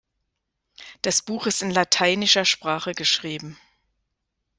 Das 1.03 1.21
Buch 1.21 1.45
ist 1.45 1.61
in 1.61 1.69
lateinischer 1.69 2.43
Sprache 2.43 2.93
geschrieben. 2.93 3.59